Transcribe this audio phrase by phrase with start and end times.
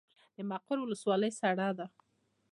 [0.35, 1.87] د مقر ولسوالۍ سړه ده